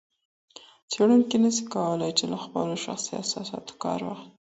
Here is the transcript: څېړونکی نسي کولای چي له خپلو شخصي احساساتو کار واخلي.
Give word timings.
څېړونکی 0.91 1.37
نسي 1.43 1.63
کولای 1.73 2.11
چي 2.17 2.25
له 2.31 2.37
خپلو 2.43 2.75
شخصي 2.85 3.11
احساساتو 3.21 3.73
کار 3.83 3.99
واخلي. 4.03 4.29